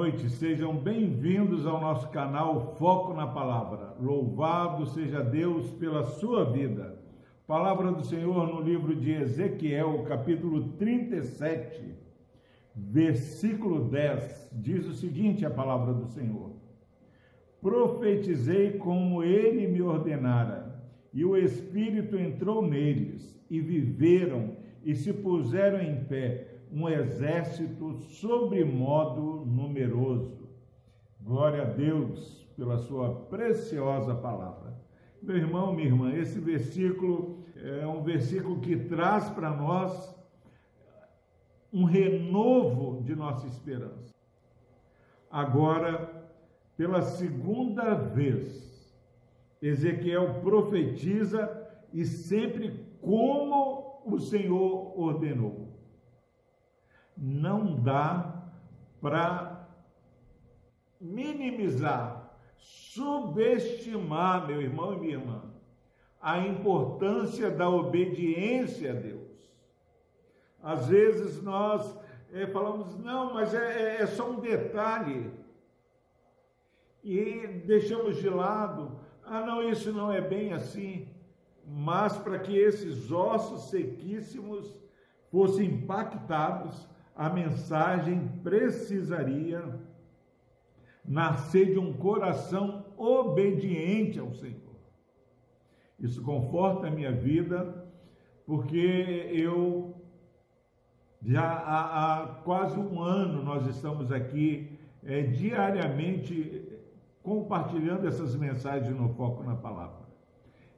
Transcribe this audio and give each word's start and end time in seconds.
noite, 0.00 0.30
sejam 0.30 0.74
bem-vindos 0.78 1.66
ao 1.66 1.78
nosso 1.78 2.08
canal 2.08 2.74
Foco 2.78 3.12
na 3.12 3.26
Palavra. 3.26 3.94
Louvado 4.00 4.86
seja 4.86 5.22
Deus 5.22 5.72
pela 5.72 6.04
sua 6.04 6.42
vida. 6.50 6.98
Palavra 7.46 7.92
do 7.92 8.02
Senhor 8.06 8.46
no 8.46 8.62
livro 8.62 8.96
de 8.96 9.12
Ezequiel, 9.12 10.02
capítulo 10.08 10.68
37, 10.78 11.94
versículo 12.74 13.90
10, 13.90 14.48
diz 14.54 14.86
o 14.86 14.94
seguinte: 14.94 15.44
a 15.44 15.50
palavra 15.50 15.92
do 15.92 16.06
Senhor: 16.06 16.52
Profetizei 17.60 18.78
como 18.78 19.22
ele 19.22 19.68
me 19.68 19.82
ordenara, 19.82 20.82
e 21.12 21.26
o 21.26 21.36
Espírito 21.36 22.16
entrou 22.16 22.66
neles, 22.66 23.38
e 23.50 23.60
viveram 23.60 24.56
e 24.82 24.94
se 24.94 25.12
puseram 25.12 25.78
em 25.78 26.04
pé 26.04 26.49
um 26.72 26.88
exército 26.88 27.94
sobremodo 27.94 29.44
numeroso. 29.44 30.48
Glória 31.20 31.62
a 31.62 31.66
Deus 31.66 32.48
pela 32.56 32.78
sua 32.78 33.14
preciosa 33.26 34.14
palavra. 34.14 34.78
Meu 35.20 35.36
irmão, 35.36 35.74
minha 35.74 35.88
irmã, 35.88 36.14
esse 36.14 36.38
versículo 36.38 37.38
é 37.56 37.86
um 37.86 38.02
versículo 38.02 38.60
que 38.60 38.76
traz 38.76 39.28
para 39.30 39.50
nós 39.50 40.16
um 41.72 41.84
renovo 41.84 43.02
de 43.02 43.14
nossa 43.14 43.46
esperança. 43.46 44.14
Agora, 45.30 46.28
pela 46.76 47.02
segunda 47.02 47.94
vez, 47.94 48.70
Ezequiel 49.60 50.40
profetiza 50.40 51.68
e 51.92 52.04
sempre 52.04 52.86
como 53.00 54.02
o 54.06 54.18
Senhor 54.18 54.98
ordenou 54.98 55.69
não 57.20 57.76
dá 57.76 58.48
para 59.00 59.68
minimizar, 60.98 62.34
subestimar, 62.56 64.46
meu 64.46 64.62
irmão 64.62 64.94
e 64.94 64.98
minha 64.98 65.12
irmã, 65.14 65.42
a 66.20 66.38
importância 66.38 67.50
da 67.50 67.68
obediência 67.68 68.92
a 68.92 68.94
Deus. 68.94 69.20
Às 70.62 70.86
vezes 70.86 71.42
nós 71.42 71.98
é, 72.32 72.46
falamos, 72.46 72.98
não, 72.98 73.34
mas 73.34 73.54
é, 73.54 73.98
é, 73.98 74.02
é 74.02 74.06
só 74.06 74.30
um 74.30 74.40
detalhe. 74.40 75.30
E 77.02 77.46
deixamos 77.64 78.16
de 78.16 78.28
lado, 78.28 78.98
ah, 79.24 79.40
não, 79.40 79.62
isso 79.62 79.92
não 79.92 80.12
é 80.12 80.20
bem 80.20 80.52
assim. 80.52 81.08
Mas 81.66 82.16
para 82.18 82.38
que 82.38 82.56
esses 82.56 83.10
ossos 83.10 83.70
sequíssimos 83.70 84.78
fossem 85.30 85.66
impactados, 85.66 86.88
a 87.14 87.28
mensagem 87.28 88.28
precisaria 88.42 89.62
nascer 91.04 91.72
de 91.72 91.78
um 91.78 91.92
coração 91.92 92.86
obediente 92.96 94.18
ao 94.18 94.32
Senhor. 94.34 94.70
Isso 95.98 96.22
conforta 96.22 96.86
a 96.86 96.90
minha 96.90 97.12
vida, 97.12 97.86
porque 98.46 99.28
eu 99.32 99.94
já 101.22 101.42
há, 101.42 102.22
há 102.22 102.26
quase 102.26 102.78
um 102.78 103.00
ano 103.00 103.42
nós 103.42 103.66
estamos 103.66 104.10
aqui 104.10 104.78
é, 105.04 105.22
diariamente 105.22 106.80
compartilhando 107.22 108.06
essas 108.06 108.34
mensagens 108.34 108.96
no 108.96 109.10
Foco 109.10 109.42
na 109.42 109.54
Palavra. 109.54 110.08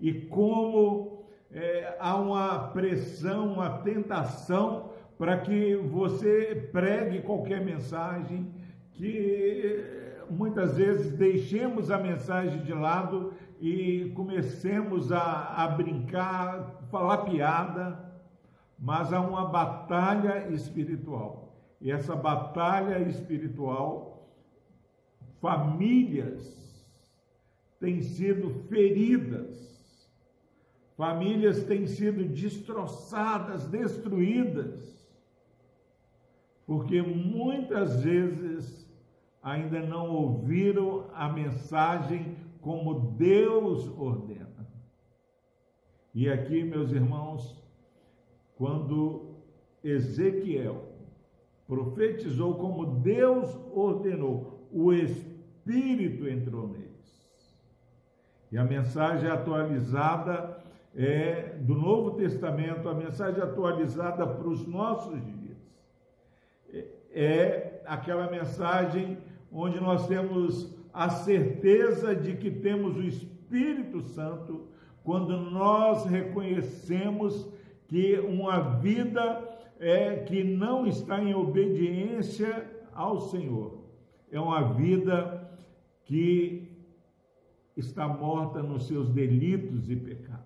E 0.00 0.12
como 0.12 1.18
é, 1.52 1.96
há 1.98 2.16
uma 2.16 2.68
pressão, 2.68 3.52
uma 3.52 3.78
tentação 3.78 4.89
para 5.20 5.36
que 5.36 5.76
você 5.76 6.70
pregue 6.72 7.20
qualquer 7.20 7.62
mensagem, 7.62 8.50
que 8.94 9.84
muitas 10.30 10.78
vezes 10.78 11.12
deixemos 11.12 11.90
a 11.90 11.98
mensagem 11.98 12.62
de 12.62 12.72
lado 12.72 13.34
e 13.60 14.10
comecemos 14.16 15.12
a, 15.12 15.62
a 15.62 15.68
brincar, 15.68 16.86
falar 16.90 17.18
piada, 17.18 18.02
mas 18.78 19.12
há 19.12 19.20
uma 19.20 19.44
batalha 19.44 20.48
espiritual. 20.54 21.54
E 21.82 21.90
essa 21.90 22.16
batalha 22.16 23.06
espiritual, 23.06 24.26
famílias 25.38 26.58
têm 27.78 28.00
sido 28.00 28.48
feridas, 28.70 30.08
famílias 30.96 31.62
têm 31.64 31.86
sido 31.86 32.24
destroçadas, 32.24 33.68
destruídas 33.68 34.98
porque 36.70 37.02
muitas 37.02 38.00
vezes 38.00 38.88
ainda 39.42 39.80
não 39.80 40.08
ouviram 40.08 41.06
a 41.12 41.28
mensagem 41.28 42.36
como 42.60 43.10
Deus 43.16 43.88
ordena. 43.98 44.68
E 46.14 46.30
aqui, 46.30 46.62
meus 46.62 46.92
irmãos, 46.92 47.60
quando 48.54 49.34
Ezequiel 49.82 50.92
profetizou 51.66 52.54
como 52.54 53.00
Deus 53.00 53.52
ordenou, 53.74 54.68
o 54.70 54.92
Espírito 54.92 56.28
entrou 56.28 56.68
neles. 56.68 57.60
E 58.52 58.56
a 58.56 58.62
mensagem 58.62 59.28
atualizada 59.28 60.56
é 60.94 61.58
do 61.62 61.74
Novo 61.74 62.12
Testamento, 62.12 62.88
a 62.88 62.94
mensagem 62.94 63.42
atualizada 63.42 64.24
para 64.24 64.48
os 64.48 64.64
nossos 64.68 65.20
dias 65.20 65.39
é 67.12 67.82
aquela 67.86 68.30
mensagem 68.30 69.18
onde 69.52 69.80
nós 69.80 70.06
temos 70.06 70.74
a 70.92 71.08
certeza 71.10 72.14
de 72.14 72.36
que 72.36 72.50
temos 72.50 72.96
o 72.96 73.02
Espírito 73.02 74.00
Santo 74.00 74.68
quando 75.02 75.36
nós 75.38 76.04
reconhecemos 76.04 77.48
que 77.86 78.18
uma 78.20 78.78
vida 78.78 79.42
é 79.78 80.16
que 80.16 80.44
não 80.44 80.86
está 80.86 81.20
em 81.20 81.34
obediência 81.34 82.68
ao 82.92 83.18
Senhor 83.18 83.80
é 84.30 84.40
uma 84.40 84.72
vida 84.72 85.50
que 86.04 86.70
está 87.76 88.06
morta 88.06 88.62
nos 88.62 88.86
seus 88.86 89.10
delitos 89.10 89.90
e 89.90 89.96
pecados. 89.96 90.40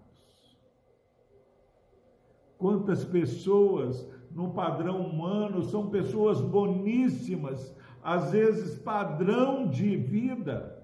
Quantas 2.57 3.05
pessoas 3.05 4.09
no 4.35 4.53
padrão 4.53 5.01
humano, 5.01 5.63
são 5.63 5.89
pessoas 5.89 6.41
boníssimas, 6.41 7.75
às 8.03 8.33
vezes 8.33 8.77
padrão 8.79 9.69
de 9.69 9.97
vida. 9.97 10.83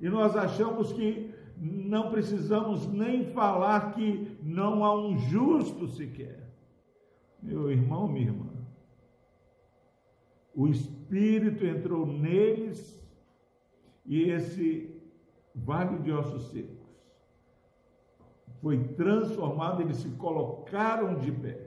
E 0.00 0.08
nós 0.08 0.36
achamos 0.36 0.92
que 0.92 1.32
não 1.56 2.10
precisamos 2.10 2.86
nem 2.92 3.24
falar 3.24 3.92
que 3.92 4.36
não 4.42 4.84
há 4.84 4.94
um 4.94 5.16
justo 5.16 5.86
sequer. 5.88 6.52
Meu 7.40 7.70
irmão, 7.70 8.08
minha 8.08 8.26
irmã, 8.26 8.50
o 10.54 10.66
Espírito 10.66 11.64
entrou 11.64 12.04
neles 12.04 13.08
e 14.04 14.22
esse 14.30 15.00
vale 15.54 15.98
de 16.00 16.10
ossos 16.10 16.50
secos 16.50 16.86
foi 18.60 18.82
transformado, 18.94 19.82
eles 19.82 19.98
se 19.98 20.08
colocaram 20.10 21.18
de 21.18 21.30
pé 21.30 21.65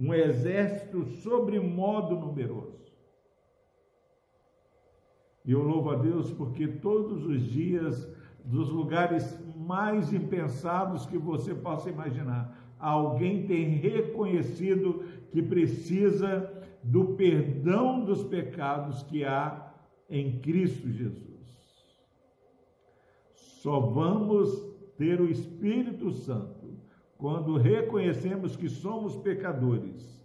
um 0.00 0.14
exército 0.14 1.04
sobremodo 1.04 2.16
numeroso. 2.16 2.80
E 5.44 5.52
eu 5.52 5.62
louvo 5.62 5.90
a 5.90 5.96
Deus 5.96 6.32
porque 6.32 6.66
todos 6.66 7.26
os 7.26 7.42
dias, 7.42 8.10
dos 8.42 8.70
lugares 8.70 9.38
mais 9.54 10.10
impensados 10.10 11.04
que 11.04 11.18
você 11.18 11.54
possa 11.54 11.90
imaginar, 11.90 12.74
alguém 12.78 13.46
tem 13.46 13.68
reconhecido 13.76 15.04
que 15.30 15.42
precisa 15.42 16.50
do 16.82 17.14
perdão 17.14 18.02
dos 18.02 18.22
pecados 18.22 19.02
que 19.02 19.22
há 19.22 19.70
em 20.08 20.40
Cristo 20.40 20.90
Jesus. 20.90 21.30
Só 23.32 23.80
vamos 23.80 24.48
ter 24.96 25.20
o 25.20 25.30
Espírito 25.30 26.10
Santo 26.10 26.59
quando 27.20 27.58
reconhecemos 27.58 28.56
que 28.56 28.68
somos 28.70 29.14
pecadores, 29.18 30.18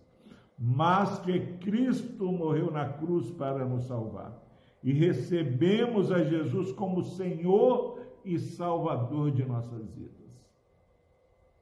mas 0.57 1.19
que 1.19 1.57
Cristo 1.57 2.31
morreu 2.31 2.71
na 2.71 2.88
cruz 2.88 3.30
para 3.31 3.65
nos 3.65 3.83
salvar, 3.83 4.42
e 4.81 4.94
recebemos 4.94 6.09
a 6.09 6.24
Jesus 6.24 6.71
como 6.71 7.03
Senhor 7.03 8.00
e 8.24 8.39
Salvador 8.39 9.31
de 9.31 9.44
nossas 9.44 9.94
vidas. 9.94 10.15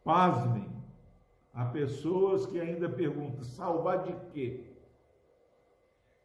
Pasmem, 0.03 0.69
há 1.51 1.65
pessoas 1.65 2.45
que 2.45 2.59
ainda 2.59 2.87
perguntam: 2.87 3.43
salvar 3.43 4.03
de 4.03 4.13
quê? 4.31 4.69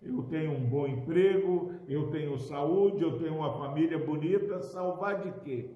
Eu 0.02 0.24
tenho 0.24 0.52
um 0.52 0.68
bom 0.68 0.86
emprego, 0.86 1.72
eu 1.88 2.10
tenho 2.10 2.36
saúde, 2.36 3.02
eu 3.02 3.16
tenho 3.16 3.36
uma 3.36 3.56
família 3.56 3.98
bonita, 3.98 4.60
salvar 4.60 5.22
de 5.22 5.32
quê? 5.40 5.74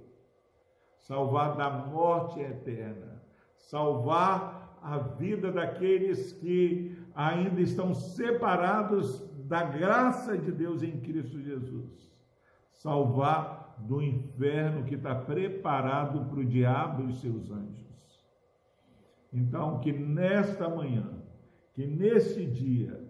Salvar 0.99 1.57
da 1.57 1.71
morte 1.71 2.39
eterna 2.39 3.22
salvar 3.63 4.79
a 4.83 4.99
vida 4.99 5.53
daqueles 5.53 6.33
que 6.33 6.97
ainda 7.15 7.61
estão 7.61 7.95
separados 7.95 9.21
da 9.47 9.63
graça 9.65 10.37
de 10.37 10.51
Deus 10.51 10.83
em 10.83 11.01
Cristo 11.01 11.41
Jesus, 11.41 12.11
salvar 12.73 13.77
do 13.79 14.03
inferno 14.03 14.85
que 14.85 14.95
está 14.95 15.15
preparado 15.15 16.25
para 16.27 16.41
o 16.41 16.45
diabo 16.45 17.09
e 17.09 17.13
seus 17.15 17.51
anjos. 17.51 17.83
Então, 19.33 19.81
que 19.81 19.93
nesta 19.93 20.69
manhã, 20.69 21.23
que 21.75 21.87
neste 21.87 22.45
dia, 22.45 23.03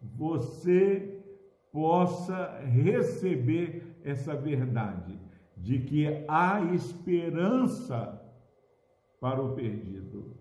você 0.00 1.22
possa 1.70 2.60
receber 2.60 3.98
essa 4.04 4.34
verdade 4.34 5.18
de 5.56 5.78
que 5.78 6.24
há 6.28 6.60
esperança 6.74 8.21
para 9.22 9.40
o 9.40 9.54
perdido. 9.54 10.34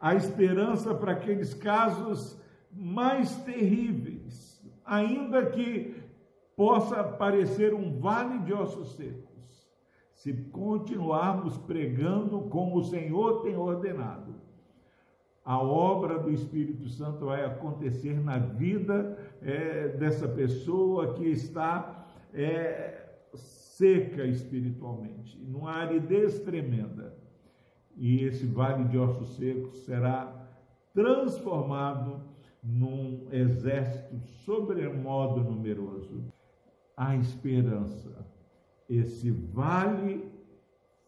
Há 0.00 0.16
esperança 0.16 0.92
para 0.92 1.12
aqueles 1.12 1.54
casos 1.54 2.36
mais 2.72 3.36
terríveis, 3.44 4.68
ainda 4.84 5.46
que 5.46 5.94
possa 6.56 7.04
parecer 7.04 7.72
um 7.72 8.00
vale 8.00 8.40
de 8.40 8.52
ossos 8.52 8.96
secos, 8.96 9.70
se 10.10 10.32
continuarmos 10.50 11.56
pregando 11.56 12.40
como 12.48 12.78
o 12.78 12.84
Senhor 12.86 13.42
tem 13.42 13.56
ordenado. 13.56 14.34
A 15.44 15.62
obra 15.62 16.18
do 16.18 16.32
Espírito 16.32 16.88
Santo 16.88 17.26
vai 17.26 17.44
acontecer 17.44 18.20
na 18.20 18.38
vida 18.38 19.16
é, 19.40 19.86
dessa 19.90 20.26
pessoa 20.26 21.14
que 21.14 21.26
está 21.26 22.08
é, 22.34 23.04
seca 23.34 24.24
espiritualmente, 24.24 25.38
numa 25.38 25.70
aridez 25.74 26.40
tremenda. 26.40 27.25
E 27.96 28.24
esse 28.24 28.46
vale 28.46 28.84
de 28.84 28.98
ossos 28.98 29.36
secos 29.36 29.72
será 29.84 30.46
transformado 30.92 32.20
num 32.62 33.26
exército 33.30 34.18
sobremodo 34.44 35.42
numeroso. 35.42 36.24
A 36.96 37.16
esperança. 37.16 38.26
Esse 38.88 39.30
vale 39.30 40.30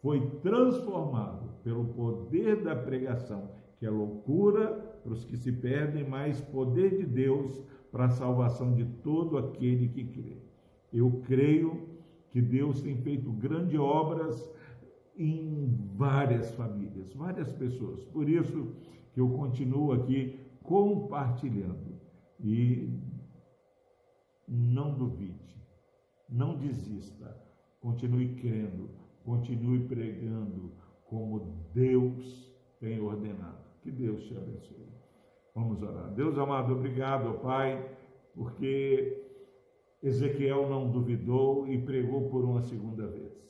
foi 0.00 0.20
transformado 0.40 1.49
pelo 1.62 1.85
poder 1.87 2.62
da 2.62 2.75
pregação, 2.75 3.50
que 3.79 3.87
é 3.87 3.90
loucura 3.90 5.00
para 5.02 5.12
os 5.12 5.25
que 5.25 5.37
se 5.37 5.52
perdem, 5.52 6.08
mas 6.08 6.40
poder 6.40 6.99
de 6.99 7.06
Deus 7.06 7.62
para 7.90 8.06
a 8.06 8.11
salvação 8.11 8.75
de 8.75 8.85
todo 8.85 9.38
aquele 9.38 9.88
que 9.88 10.05
crê. 10.05 10.37
Eu 10.93 11.23
creio 11.26 11.88
que 12.31 12.40
Deus 12.40 12.81
tem 12.82 12.96
feito 12.96 13.31
grandes 13.32 13.79
obras 13.79 14.50
em 15.18 15.66
várias 15.96 16.52
famílias, 16.52 17.12
várias 17.14 17.52
pessoas. 17.52 18.04
Por 18.04 18.28
isso 18.28 18.72
que 19.12 19.20
eu 19.20 19.28
continuo 19.30 19.92
aqui 19.92 20.38
compartilhando. 20.62 21.98
E 22.40 22.96
não 24.46 24.94
duvide, 24.96 25.60
não 26.28 26.56
desista, 26.56 27.36
continue 27.80 28.36
crendo, 28.36 28.88
continue 29.24 29.88
pregando 29.88 30.72
como 31.04 31.64
Deus 31.74 32.54
tem 32.78 33.00
ordenado. 33.00 33.58
Que 33.82 33.90
Deus 33.90 34.22
te 34.24 34.36
abençoe. 34.36 34.86
Vamos 35.52 35.82
orar. 35.82 36.14
Deus 36.14 36.38
amado, 36.38 36.74
obrigado, 36.74 37.40
Pai, 37.40 37.90
porque 38.34 39.20
Ezequiel 40.00 40.68
não 40.68 40.90
duvidou 40.90 41.66
e 41.66 41.76
pregou 41.76 42.30
por 42.30 42.44
uma 42.44 42.60
segunda 42.60 43.08
vez. 43.08 43.47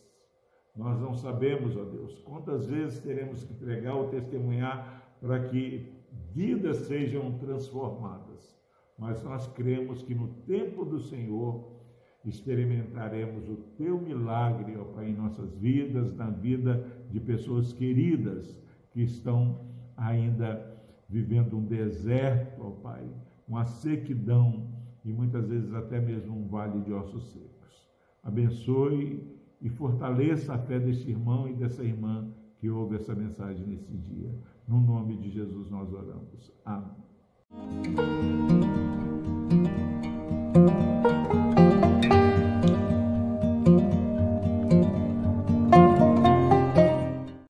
Nós 0.78 1.00
não 1.00 1.12
sabemos, 1.12 1.76
ó 1.76 1.82
Deus, 1.84 2.16
quantas 2.20 2.66
vezes 2.66 3.02
teremos 3.02 3.42
que 3.42 3.52
pregar 3.52 3.96
ou 3.96 4.10
testemunhar 4.10 5.12
para 5.20 5.48
que 5.48 5.92
vidas 6.30 6.86
sejam 6.86 7.36
transformadas. 7.36 8.56
Mas 8.96 9.25
nós 9.25 9.48
cremos 9.48 10.02
que 10.02 10.14
no 10.14 10.28
tempo 10.46 10.84
do 10.84 11.00
Senhor 11.00 11.76
experimentaremos 12.25 13.48
o 13.48 13.56
teu 13.76 14.00
milagre, 14.00 14.76
ó 14.76 14.84
Pai, 14.84 15.10
em 15.10 15.16
nossas 15.16 15.58
vidas, 15.58 16.14
na 16.14 16.30
vida 16.30 16.86
de 17.10 17.19
pessoas 17.19 17.72
queridas 17.72 18.62
que 18.92 19.02
estão 19.02 19.60
ainda 19.96 20.78
vivendo 21.08 21.58
um 21.58 21.64
deserto, 21.64 22.62
ó 22.62 22.70
Pai, 22.70 23.04
uma 23.48 23.64
sequidão 23.64 24.69
e 25.04 25.12
muitas 25.12 25.48
vezes 25.48 25.75
até 25.75 26.00
mesmo 26.00 26.38
um 26.38 26.46
vale 26.46 26.80
de 26.82 26.92
ossos 26.92 27.32
secos. 27.32 27.88
Abençoe 28.22 29.38
e 29.60 29.69
fortaleça 29.69 30.55
a 30.55 30.58
fé 30.58 30.78
deste 30.78 31.10
irmão 31.10 31.49
e 31.49 31.55
dessa 31.55 31.82
irmã 31.82 32.28
que 32.58 32.69
ouve 32.69 32.96
essa 32.96 33.14
mensagem 33.14 33.66
nesse 33.66 33.96
dia. 33.96 34.34
No 34.66 34.81
nome 34.81 35.16
de 35.16 35.31
Jesus 35.31 35.70
nós 35.70 35.93
oramos. 35.93 36.52
Amém. 36.64 36.96